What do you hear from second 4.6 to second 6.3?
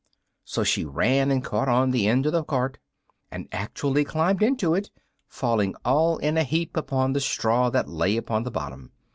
it, falling all